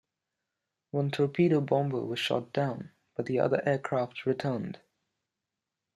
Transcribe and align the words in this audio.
One 0.89 1.11
torpedo 1.11 1.61
bomber 1.61 2.03
was 2.03 2.17
shot 2.17 2.51
down, 2.53 2.89
but 3.15 3.27
the 3.27 3.39
other 3.39 3.61
aircraft 3.67 4.25
returned. 4.25 4.79